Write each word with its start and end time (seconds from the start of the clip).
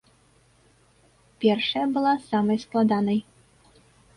Першая 1.45 1.83
была 1.99 2.13
самай 2.31 2.57
складанай. 2.67 3.19